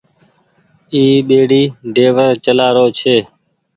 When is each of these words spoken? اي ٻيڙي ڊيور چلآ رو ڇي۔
اي 0.93 1.01
ٻيڙي 1.27 1.63
ڊيور 1.95 2.31
چلآ 2.43 2.67
رو 2.75 2.85
ڇي۔ 2.99 3.15